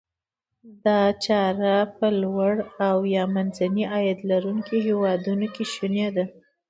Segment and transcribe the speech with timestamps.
[0.85, 2.53] دا چاره په لوړ
[2.89, 6.25] او یا منځني عاید لرونکو هیوادونو کې شوني ده.